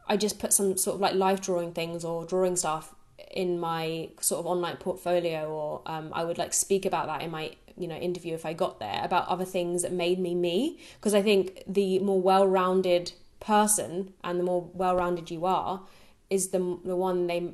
[0.08, 2.94] I just put some sort of like life drawing things or drawing stuff
[3.30, 7.30] in my sort of online portfolio, or um, I would like speak about that in
[7.30, 10.78] my you know interview if I got there about other things that made me me.
[10.94, 15.82] Because I think the more well-rounded person and the more well-rounded you are
[16.30, 17.52] is the the one they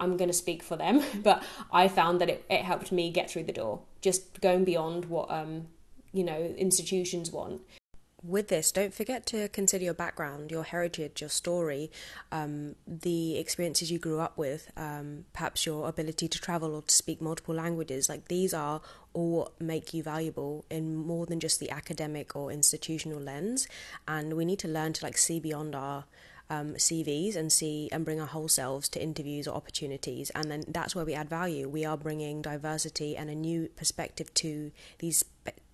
[0.00, 1.02] I'm going to speak for them.
[1.22, 5.06] But I found that it, it helped me get through the door just going beyond
[5.06, 5.68] what um
[6.12, 7.60] you know institutions want
[8.26, 11.90] with this, don't forget to consider your background, your heritage, your story,
[12.32, 16.94] um, the experiences you grew up with, um, perhaps your ability to travel or to
[16.94, 18.08] speak multiple languages.
[18.08, 18.80] Like these are
[19.12, 23.66] all make you valuable in more than just the academic or institutional lens.
[24.06, 26.04] And we need to learn to like see beyond our
[26.48, 30.30] um, CVs and see and bring our whole selves to interviews or opportunities.
[30.30, 31.68] And then that's where we add value.
[31.68, 35.24] We are bringing diversity and a new perspective to these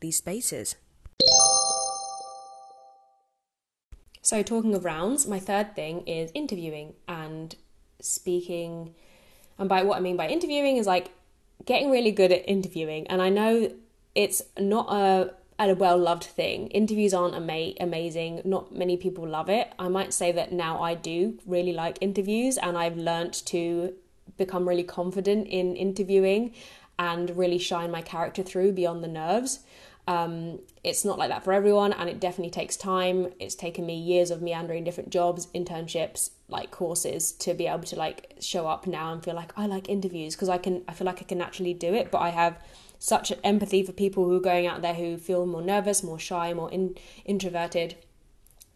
[0.00, 0.76] these spaces.
[4.22, 7.54] So, talking of rounds, my third thing is interviewing and
[8.00, 8.94] speaking.
[9.58, 11.10] And by what I mean by interviewing is like
[11.64, 13.06] getting really good at interviewing.
[13.08, 13.72] And I know
[14.14, 16.68] it's not a a well loved thing.
[16.68, 18.42] Interviews aren't ama- amazing.
[18.44, 19.72] Not many people love it.
[19.78, 23.94] I might say that now I do really like interviews, and I've learnt to
[24.36, 26.54] become really confident in interviewing
[26.98, 29.60] and really shine my character through beyond the nerves.
[30.08, 33.32] Um, it's not like that for everyone, and it definitely takes time.
[33.38, 37.96] It's taken me years of meandering different jobs, internships, like courses to be able to
[37.96, 40.82] like show up now and feel like I like interviews because I can.
[40.88, 42.58] I feel like I can naturally do it, but I have
[42.98, 46.52] such empathy for people who are going out there who feel more nervous, more shy,
[46.52, 47.96] more in, introverted.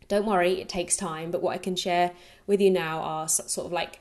[0.08, 1.30] Don't worry, it takes time.
[1.30, 2.12] But what I can share
[2.46, 4.00] with you now are sort of like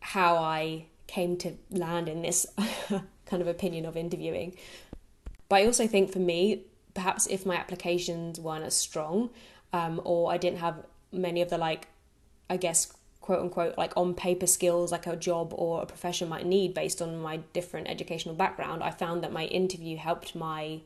[0.00, 2.46] how I came to land in this
[3.26, 4.56] kind of opinion of interviewing.
[5.50, 6.62] But I also think for me,
[6.94, 9.30] perhaps if my applications weren't as strong,
[9.74, 11.88] um, or I didn't have many of the like,
[12.48, 16.46] I guess quote unquote like on paper skills like a job or a profession might
[16.46, 20.80] need based on my different educational background i found that my interview helped my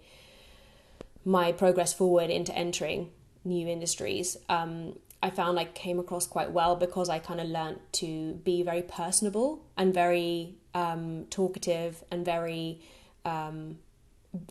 [1.24, 3.08] my progress forward into entering
[3.44, 4.36] new industries.
[4.48, 8.64] Um, i found i came across quite well because i kind of learnt to be
[8.64, 12.80] very personable and very um, talkative and very
[13.24, 13.78] um,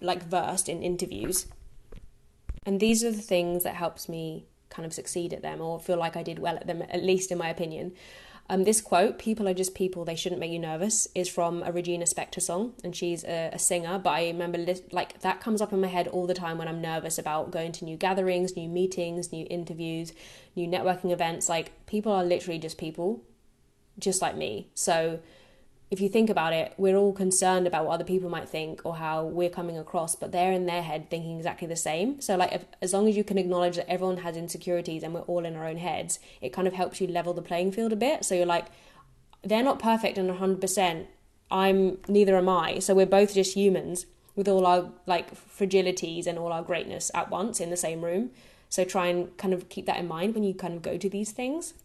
[0.01, 1.47] like versed in interviews.
[2.65, 5.97] And these are the things that helps me kind of succeed at them or feel
[5.97, 7.93] like I did well at them, at least in my opinion.
[8.49, 11.71] Um, this quote, people are just people, they shouldn't make you nervous, is from a
[11.71, 13.97] Regina Spektor song, and she's a, a singer.
[13.97, 14.59] But I remember,
[14.91, 17.71] like, that comes up in my head all the time when I'm nervous about going
[17.73, 20.11] to new gatherings, new meetings, new interviews,
[20.57, 21.47] new networking events.
[21.47, 23.23] Like, people are literally just people,
[23.97, 24.67] just like me.
[24.73, 25.19] So,
[25.93, 28.95] if you think about it, we're all concerned about what other people might think or
[28.95, 32.19] how we're coming across, but they're in their head thinking exactly the same.
[32.19, 35.21] So, like, if, as long as you can acknowledge that everyone has insecurities and we're
[35.21, 37.95] all in our own heads, it kind of helps you level the playing field a
[37.95, 38.25] bit.
[38.25, 38.65] So, you're like,
[39.43, 41.05] they're not perfect and 100%.
[41.51, 42.79] I'm neither am I.
[42.79, 47.29] So, we're both just humans with all our like fragilities and all our greatness at
[47.29, 48.31] once in the same room.
[48.67, 51.07] So, try and kind of keep that in mind when you kind of go to
[51.07, 51.75] these things.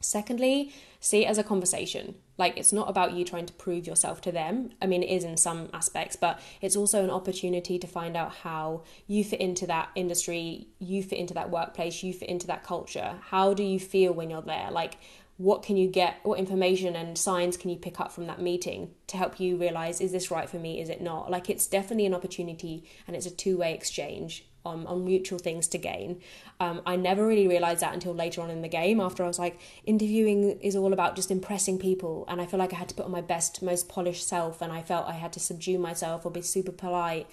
[0.00, 2.14] Secondly, see it as a conversation.
[2.38, 4.70] Like it's not about you trying to prove yourself to them.
[4.80, 8.34] I mean, it is in some aspects, but it's also an opportunity to find out
[8.36, 12.64] how you fit into that industry, you fit into that workplace, you fit into that
[12.64, 13.16] culture.
[13.30, 14.70] How do you feel when you're there?
[14.70, 14.98] Like,
[15.38, 18.92] what can you get, what information and signs can you pick up from that meeting
[19.08, 20.80] to help you realize, is this right for me?
[20.80, 21.30] Is it not?
[21.30, 25.66] Like, it's definitely an opportunity and it's a two way exchange um, on mutual things
[25.68, 26.20] to gain.
[26.60, 29.00] Um, I never really realized that until later on in the game.
[29.00, 32.72] After I was like, interviewing is all about just impressing people, and I feel like
[32.72, 35.32] I had to put on my best, most polished self, and I felt I had
[35.34, 37.26] to subdue myself or be super polite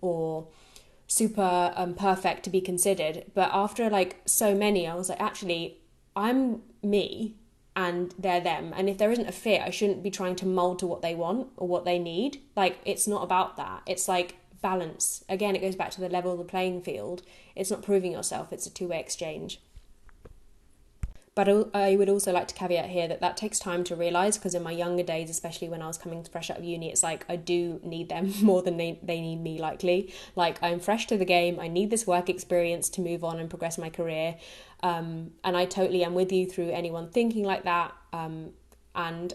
[0.00, 0.48] or
[1.06, 3.24] super um, perfect to be considered.
[3.34, 5.78] But after like so many, I was like, actually,
[6.14, 7.36] I'm me
[7.74, 8.72] and they're them.
[8.74, 11.14] And if there isn't a fit, I shouldn't be trying to mold to what they
[11.14, 12.40] want or what they need.
[12.56, 13.82] Like, it's not about that.
[13.86, 15.24] It's like balance.
[15.28, 17.22] Again, it goes back to the level of the playing field.
[17.54, 19.60] It's not proving yourself, it's a two way exchange.
[21.36, 24.56] But I would also like to caveat here that that takes time to realize because
[24.56, 27.24] in my younger days, especially when I was coming fresh out of uni, it's like
[27.28, 30.12] I do need them more than they, they need me, likely.
[30.34, 33.48] Like I'm fresh to the game, I need this work experience to move on and
[33.48, 34.34] progress my career.
[34.82, 37.92] Um, and I totally am with you through anyone thinking like that.
[38.12, 38.50] Um,
[38.96, 39.32] and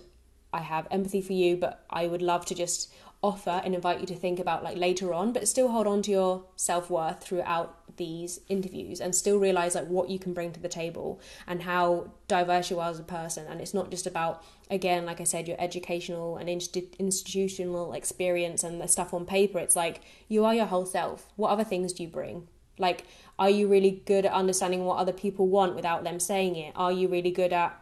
[0.52, 2.92] I have empathy for you, but I would love to just
[3.24, 6.10] offer and invite you to think about like later on but still hold on to
[6.10, 10.68] your self-worth throughout these interviews and still realize like what you can bring to the
[10.70, 13.46] table and how diverse you are as a person.
[13.48, 18.82] And it's not just about again like i said your educational and institutional experience and
[18.82, 19.60] the stuff on paper.
[19.60, 21.28] It's like you are your whole self.
[21.36, 22.48] What other things do you bring?
[22.78, 23.06] Like
[23.38, 26.74] are you really good at understanding what other people want without them saying it?
[26.76, 27.78] Are you really good at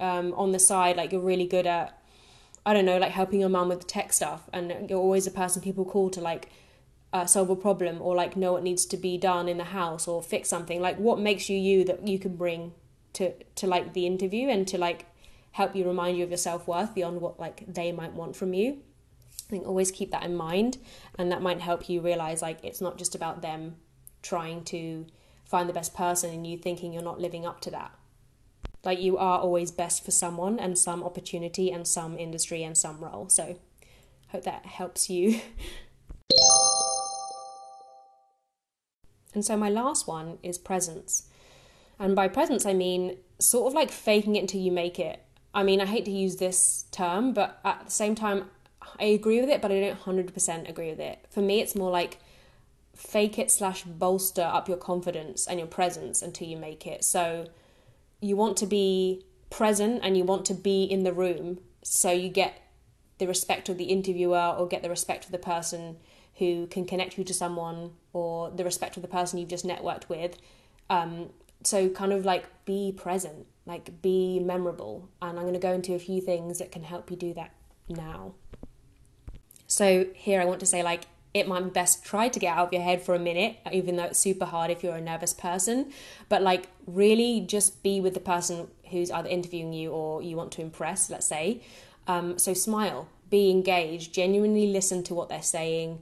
[0.00, 1.99] um, on the side like you're really good at
[2.64, 5.30] I don't know, like helping your mum with the tech stuff, and you're always a
[5.30, 6.50] person people call to like
[7.12, 10.06] uh, solve a problem or like know what needs to be done in the house
[10.06, 10.80] or fix something.
[10.80, 12.72] Like, what makes you you that you can bring
[13.14, 15.06] to to like the interview and to like
[15.52, 18.52] help you remind you of your self worth beyond what like they might want from
[18.54, 18.78] you.
[19.46, 20.78] I think always keep that in mind,
[21.18, 23.76] and that might help you realize like it's not just about them
[24.22, 25.06] trying to
[25.44, 27.90] find the best person and you thinking you're not living up to that.
[28.84, 33.00] Like you are always best for someone and some opportunity and some industry and some
[33.00, 33.28] role.
[33.28, 33.58] So
[34.28, 35.40] hope that helps you.
[39.34, 41.28] and so my last one is presence.
[41.98, 45.22] And by presence I mean sort of like faking it until you make it.
[45.52, 48.44] I mean, I hate to use this term, but at the same time
[48.98, 51.26] I agree with it, but I don't 100% agree with it.
[51.30, 52.18] For me, it's more like
[52.94, 57.02] fake it slash bolster up your confidence and your presence until you make it.
[57.04, 57.46] So
[58.20, 62.28] you want to be present and you want to be in the room so you
[62.28, 62.62] get
[63.18, 65.96] the respect of the interviewer or get the respect of the person
[66.36, 70.08] who can connect you to someone or the respect of the person you've just networked
[70.08, 70.38] with.
[70.88, 71.30] Um,
[71.62, 75.08] so kind of like be present like be memorable.
[75.22, 77.54] And i'm going to go into a few things that can help you do that
[77.88, 78.34] now.
[79.66, 82.68] So here i want to say like it might be best try to get out
[82.68, 85.32] of your head for a minute, even though it's super hard if you're a nervous
[85.32, 85.92] person.
[86.28, 90.50] But like, really just be with the person who's either interviewing you or you want
[90.52, 91.62] to impress, let's say.
[92.08, 96.00] Um, so smile, be engaged, genuinely listen to what they're saying,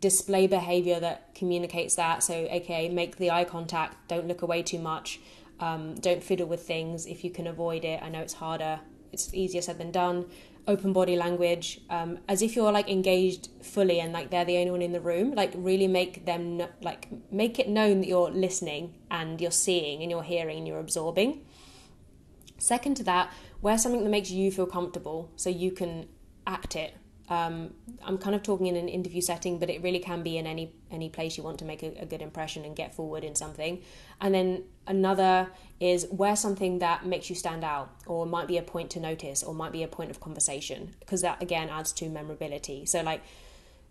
[0.00, 2.22] display behavior that communicates that.
[2.22, 5.20] So, aka, make the eye contact, don't look away too much,
[5.58, 8.02] um, don't fiddle with things if you can avoid it.
[8.02, 8.80] I know it's harder,
[9.12, 10.24] it's easier said than done
[10.70, 14.70] open body language um, as if you're like engaged fully and like they're the only
[14.70, 18.94] one in the room like really make them like make it known that you're listening
[19.10, 21.44] and you're seeing and you're hearing and you're absorbing.
[22.58, 26.08] Second to that wear something that makes you feel comfortable so you can
[26.46, 26.94] act it
[27.30, 27.72] um,
[28.04, 30.74] I'm kind of talking in an interview setting, but it really can be in any
[30.90, 33.80] any place you want to make a, a, good impression and get forward in something.
[34.20, 38.62] And then another is wear something that makes you stand out, or might be a
[38.62, 42.08] point to notice, or might be a point of conversation, because that again adds to
[42.08, 42.84] memorability.
[42.84, 43.22] So like,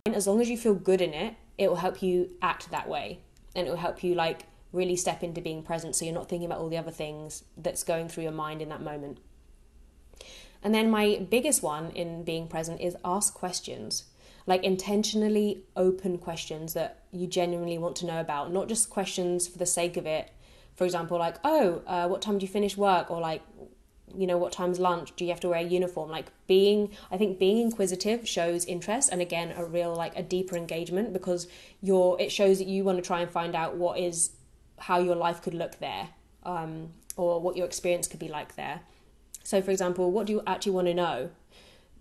[0.05, 3.19] as long as you feel good in it, it will help you act that way,
[3.55, 5.95] and it will help you like really step into being present.
[5.95, 8.67] So you're not thinking about all the other things that's going through your mind in
[8.67, 9.19] that moment.
[10.63, 14.05] And then my biggest one in being present is ask questions.
[14.45, 19.57] Like intentionally open questions that you genuinely want to know about, not just questions for
[19.57, 20.31] the sake of it.
[20.75, 23.11] For example, like, oh, uh, what time do you finish work?
[23.11, 23.41] Or like,
[24.15, 25.15] you know, what time's lunch?
[25.15, 26.09] Do you have to wear a uniform?
[26.09, 30.55] Like being, I think being inquisitive shows interest and again, a real, like a deeper
[30.55, 31.47] engagement because
[31.81, 34.31] you're, it shows that you want to try and find out what is,
[34.79, 36.09] how your life could look there
[36.43, 38.81] um, or what your experience could be like there.
[39.49, 41.31] So, for example, what do you actually want to know?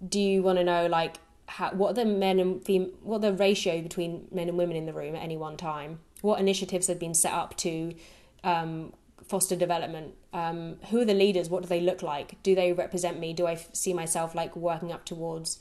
[0.06, 3.32] Do you want to know like how, what are the men and fem- what the
[3.32, 6.00] ratio between men and women in the room at any one time?
[6.20, 7.94] What initiatives have been set up to
[8.44, 8.92] um,
[9.26, 10.12] foster development?
[10.34, 11.48] Um, who are the leaders?
[11.48, 12.34] What do they look like?
[12.42, 13.32] Do they represent me?
[13.32, 15.58] Do I f- see myself like working up towards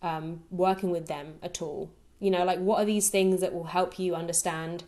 [0.00, 1.90] um, working with them at all?
[2.20, 4.84] You know, like what are these things that will help you understand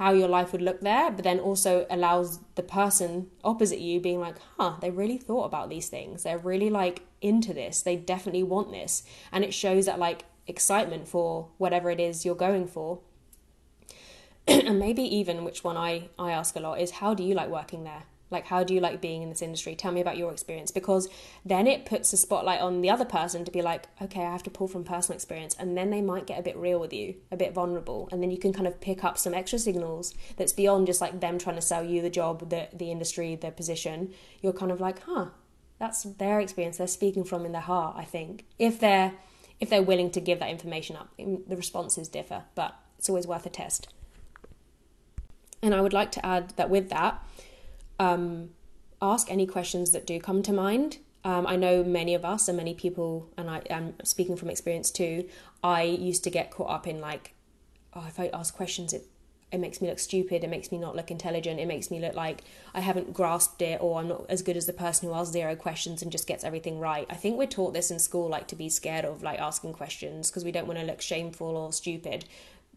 [0.00, 4.18] how your life would look there, but then also allows the person opposite you being
[4.18, 6.22] like, huh, they really thought about these things.
[6.22, 7.82] They're really like into this.
[7.82, 9.02] They definitely want this.
[9.30, 13.00] And it shows that like excitement for whatever it is you're going for.
[14.48, 17.50] and maybe even which one I, I ask a lot is how do you like
[17.50, 18.04] working there?
[18.30, 19.74] Like, how do you like being in this industry?
[19.74, 21.08] Tell me about your experience because
[21.44, 24.42] then it puts a spotlight on the other person to be like, okay, I have
[24.44, 25.56] to pull from personal experience.
[25.58, 28.08] And then they might get a bit real with you, a bit vulnerable.
[28.12, 31.20] And then you can kind of pick up some extra signals that's beyond just like
[31.20, 34.12] them trying to sell you the job, the, the industry, the position.
[34.40, 35.26] You're kind of like, huh,
[35.78, 36.76] that's their experience.
[36.76, 38.46] They're speaking from in their heart, I think.
[38.58, 39.14] If they're
[39.60, 43.26] if they're willing to give that information up, mm, the responses differ, but it's always
[43.26, 43.88] worth a test.
[45.62, 47.22] And I would like to add that with that,
[48.00, 48.50] um,
[49.00, 50.98] ask any questions that do come to mind.
[51.22, 54.90] Um, I know many of us and many people, and I am speaking from experience
[54.90, 55.28] too.
[55.62, 57.34] I used to get caught up in like,
[57.92, 59.06] oh, if I ask questions, it
[59.52, 60.44] it makes me look stupid.
[60.44, 61.58] It makes me not look intelligent.
[61.58, 64.66] It makes me look like I haven't grasped it, or I'm not as good as
[64.66, 67.04] the person who asks zero questions and just gets everything right.
[67.10, 70.30] I think we're taught this in school, like to be scared of like asking questions
[70.30, 72.26] because we don't want to look shameful or stupid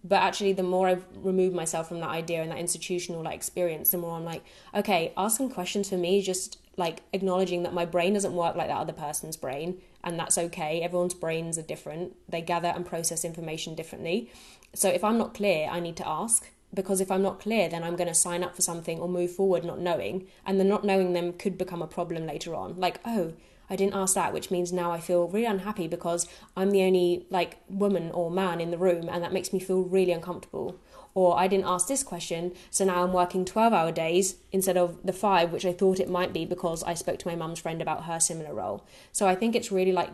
[0.04, 3.92] but actually the more i've removed myself from that idea and that institutional like experience
[3.92, 4.44] the more i'm like
[4.76, 8.78] okay asking questions for me just like acknowledging that my brain doesn't work like that
[8.78, 10.82] other person's brain and that's okay.
[10.82, 12.16] Everyone's brains are different.
[12.28, 14.32] They gather and process information differently.
[14.76, 17.84] So if i'm not clear i need to ask because if i'm not clear then
[17.84, 20.84] i'm going to sign up for something or move forward not knowing and the not
[20.84, 22.80] knowing them could become a problem later on.
[22.80, 23.34] Like oh
[23.70, 27.26] I didn't ask that, which means now I feel really unhappy because I'm the only
[27.30, 30.80] like woman or man in the room and that makes me feel really uncomfortable.
[31.16, 34.98] Or I didn't ask this question, so now I'm working 12 hour days instead of
[35.04, 37.82] the five, which I thought it might be because I spoke to my mum's friend
[37.82, 38.86] about her similar role.
[39.12, 40.10] So I think it's really like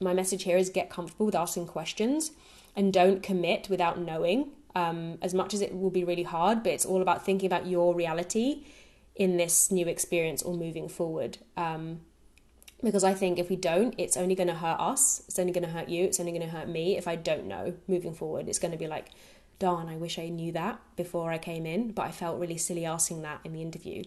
[0.00, 2.32] my message here is get comfortable with asking questions
[2.74, 4.50] and don't commit without knowing.
[4.76, 7.66] Um, as much as it will be really hard, but it's all about thinking about
[7.68, 8.64] your reality
[9.14, 11.38] in this new experience or moving forward.
[11.56, 12.00] Um,
[12.84, 15.22] because I think if we don't, it's only going to hurt us.
[15.26, 16.04] It's only going to hurt you.
[16.04, 16.96] It's only going to hurt me.
[16.96, 19.08] If I don't know moving forward, it's going to be like,
[19.58, 22.84] darn, I wish I knew that before I came in, but I felt really silly
[22.84, 24.04] asking that in the interview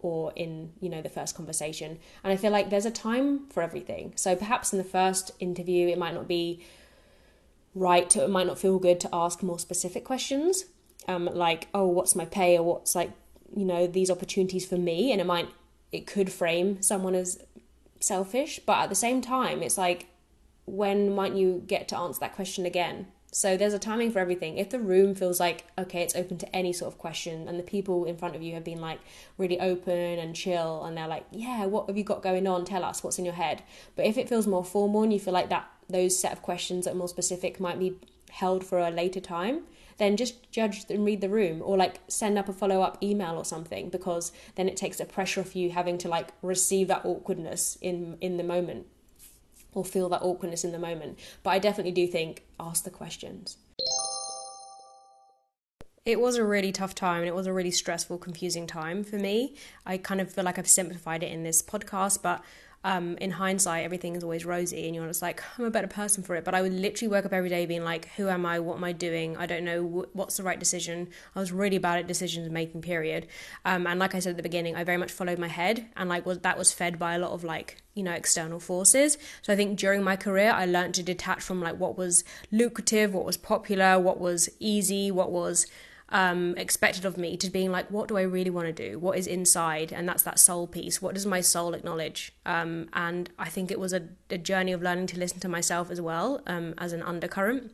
[0.00, 3.62] or in you know the first conversation and i feel like there's a time for
[3.62, 6.62] everything so perhaps in the first interview it might not be
[7.74, 10.66] right to, it might not feel good to ask more specific questions
[11.08, 13.10] um, like oh what's my pay or what's like
[13.56, 15.48] you know these opportunities for me and it might
[15.92, 17.38] it could frame someone as
[18.00, 20.06] selfish, but at the same time, it's like,
[20.66, 23.06] when might you get to answer that question again?
[23.32, 24.56] So there's a timing for everything.
[24.56, 27.62] If the room feels like, okay, it's open to any sort of question, and the
[27.62, 28.98] people in front of you have been like
[29.36, 32.64] really open and chill, and they're like, yeah, what have you got going on?
[32.64, 33.62] Tell us what's in your head.
[33.94, 36.84] But if it feels more formal and you feel like that, those set of questions
[36.84, 37.98] that are more specific might be
[38.30, 39.64] held for a later time,
[39.98, 43.36] then just judge and read the room or like send up a follow up email
[43.36, 47.04] or something because then it takes the pressure off you having to like receive that
[47.04, 48.86] awkwardness in in the moment
[49.76, 51.18] or feel that awkwardness in the moment.
[51.42, 53.58] But I definitely do think ask the questions.
[56.06, 59.16] It was a really tough time and it was a really stressful, confusing time for
[59.16, 59.56] me.
[59.84, 62.42] I kind of feel like I've simplified it in this podcast, but
[62.84, 66.22] um, in hindsight, everything is always rosy, and you're just like, I'm a better person
[66.22, 66.44] for it.
[66.44, 68.60] But I would literally wake up every day being like, Who am I?
[68.60, 69.36] What am I doing?
[69.36, 71.08] I don't know what's the right decision.
[71.34, 72.82] I was really bad at decisions making.
[72.82, 73.26] Period.
[73.64, 76.08] Um, and like I said at the beginning, I very much followed my head, and
[76.08, 79.18] like was that was fed by a lot of like you know external forces.
[79.42, 82.22] So I think during my career, I learned to detach from like what was
[82.52, 85.66] lucrative, what was popular, what was easy, what was
[86.10, 88.98] um, expected of me to being like, what do I really want to do?
[88.98, 89.92] What is inside?
[89.92, 91.02] And that's that soul piece.
[91.02, 92.32] What does my soul acknowledge?
[92.44, 95.90] Um, and I think it was a, a, journey of learning to listen to myself
[95.90, 97.72] as well um, as an undercurrent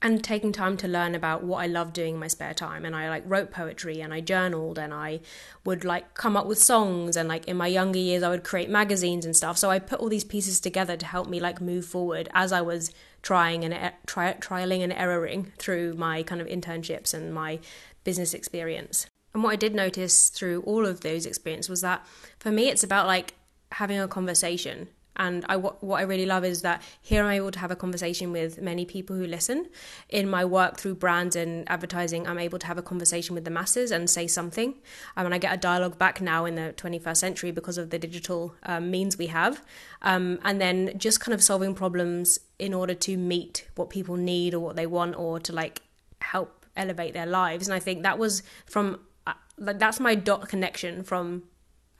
[0.00, 2.84] and taking time to learn about what I love doing in my spare time.
[2.84, 5.20] And I like wrote poetry and I journaled and I
[5.64, 8.70] would like come up with songs and like in my younger years I would create
[8.70, 9.58] magazines and stuff.
[9.58, 12.60] So I put all these pieces together to help me like move forward as I
[12.60, 12.92] was
[13.22, 17.58] trying and tri- trialing and erroring through my kind of internships and my
[18.04, 19.06] business experience.
[19.34, 22.06] And what I did notice through all of those experiences was that
[22.38, 23.34] for me it's about like
[23.72, 24.88] having a conversation
[25.18, 27.76] and I what, what I really love is that here I'm able to have a
[27.76, 29.68] conversation with many people who listen.
[30.08, 33.50] In my work through brands and advertising, I'm able to have a conversation with the
[33.50, 34.74] masses and say something.
[35.16, 37.98] Um, and I get a dialogue back now in the 21st century because of the
[37.98, 39.62] digital um, means we have.
[40.02, 44.54] Um, and then just kind of solving problems in order to meet what people need
[44.54, 45.82] or what they want or to like
[46.20, 47.66] help elevate their lives.
[47.66, 51.44] And I think that was from uh, like that's my dot connection from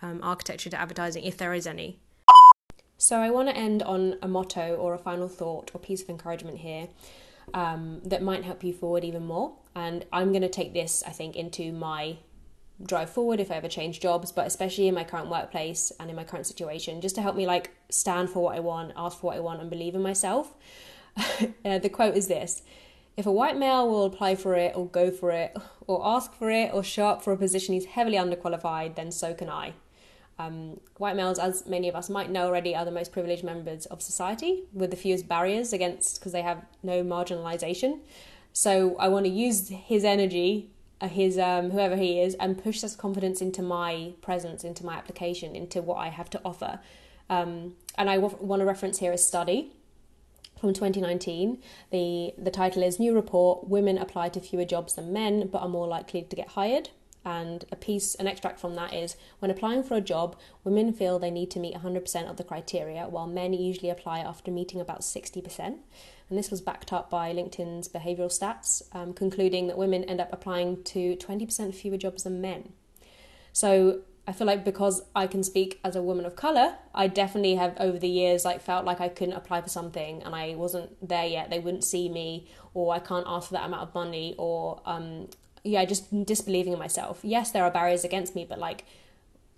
[0.01, 1.99] um, architecture to advertising, if there is any.
[2.99, 6.11] So I want to end on a motto or a final thought or piece of
[6.11, 6.89] encouragement here
[7.55, 9.53] um, that might help you forward even more.
[9.77, 12.19] And I'm going to take this, I think, into my
[12.83, 16.17] drive forward if I ever change jobs, but especially in my current workplace and in
[16.17, 19.29] my current situation, just to help me like stand for what I want, ask for
[19.29, 20.55] what I want, and believe in myself.
[21.65, 22.63] uh, the quote is this
[23.17, 26.51] If a white male will apply for it or go for it or ask for
[26.51, 29.75] it or show up for a position he's heavily underqualified, then so can I.
[30.39, 33.87] Um, white males, as many of us might know already, are the most privileged members
[33.87, 38.01] of society with the fewest barriers against because they have no marginalization.
[38.53, 40.71] So I want to use his energy,
[41.01, 44.95] uh, his um, whoever he is, and push this confidence into my presence, into my
[44.95, 46.81] application, into what I have to offer.
[47.29, 49.73] Um, and I w- want to reference here a study
[50.61, 51.59] from 2019.
[51.91, 55.69] The the title is New Report: Women apply to fewer jobs than men, but are
[55.69, 56.91] more likely to get hired
[57.25, 61.19] and a piece, an extract from that is when applying for a job, women feel
[61.19, 65.01] they need to meet 100% of the criteria, while men usually apply after meeting about
[65.01, 65.79] 60%.
[66.29, 70.31] And this was backed up by LinkedIn's behavioral stats, um, concluding that women end up
[70.33, 72.73] applying to 20% fewer jobs than men.
[73.53, 77.55] So I feel like because I can speak as a woman of color, I definitely
[77.55, 81.09] have over the years like felt like I couldn't apply for something and I wasn't
[81.09, 81.49] there yet.
[81.49, 85.29] They wouldn't see me, or I can't ask for that amount of money, or um,
[85.69, 87.21] yeah, just disbelieving in myself.
[87.23, 88.85] Yes, there are barriers against me, but like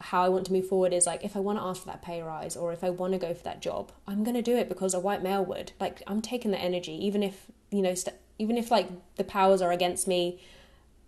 [0.00, 2.02] how I want to move forward is like if I want to ask for that
[2.02, 4.56] pay rise or if I want to go for that job, I'm going to do
[4.56, 5.72] it because a white male would.
[5.78, 9.62] Like I'm taking the energy even if, you know, st- even if like the powers
[9.62, 10.40] are against me,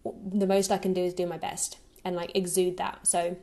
[0.05, 3.07] the most I can do is do my best and like exude that.
[3.07, 3.37] So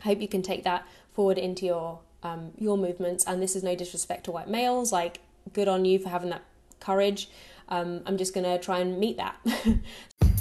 [0.00, 3.62] I hope you can take that forward into your um, your movements and this is
[3.62, 5.20] no disrespect to white males, like
[5.52, 6.42] good on you for having that
[6.80, 7.28] courage.
[7.68, 9.36] Um, I'm just going to try and meet that.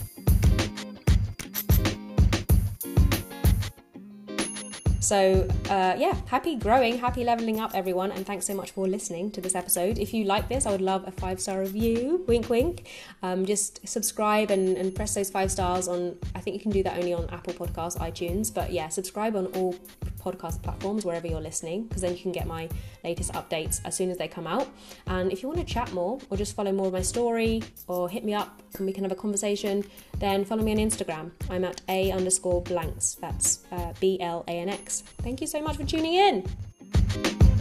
[5.04, 9.32] So, uh, yeah, happy growing, happy leveling up, everyone, and thanks so much for listening
[9.32, 10.00] to this episode.
[10.00, 12.24] If you like this, I would love a five star review.
[12.26, 12.88] Wink, wink.
[13.22, 16.18] Um, just subscribe and, and press those five stars on.
[16.36, 19.48] I think you can do that only on Apple Podcasts, iTunes, but yeah, subscribe on
[19.48, 19.76] all
[20.24, 22.70] podcast platforms wherever you're listening because then you can get my
[23.04, 24.70] latest updates as soon as they come out.
[25.08, 28.08] And if you want to chat more or just follow more of my story or
[28.08, 29.84] hit me up and we can have a conversation,
[30.20, 31.32] then follow me on Instagram.
[31.50, 33.16] I'm at a underscore blanks.
[33.20, 35.04] That's uh, B L A N X.
[35.22, 37.53] Thank you so much for tuning in.